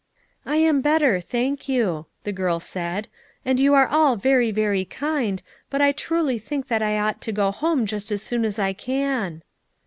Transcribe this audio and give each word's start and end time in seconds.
"I 0.47 0.55
am 0.55 0.81
better, 0.81 1.21
thank 1.21 1.69
you," 1.69 2.07
the 2.23 2.31
girl 2.31 2.59
said, 2.59 3.07
"and 3.45 3.59
you 3.59 3.75
are 3.75 3.85
all 3.85 4.15
very, 4.15 4.49
very 4.49 4.83
kind, 4.83 5.43
but 5.69 5.79
I 5.79 5.91
truly 5.91 6.39
think 6.39 6.69
that 6.69 6.81
I 6.81 6.97
ought 6.97 7.21
to 7.21 7.31
go 7.31 7.51
home 7.51 7.85
just 7.85 8.11
as 8.11 8.23
soon 8.23 8.43
as 8.43 8.57
I 8.57 8.73
can." 8.73 9.43